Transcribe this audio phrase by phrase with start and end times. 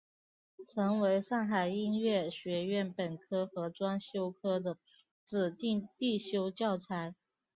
[0.67, 4.79] 成为上海音乐学院本科和专修科的
[5.27, 7.13] 指定必修教材。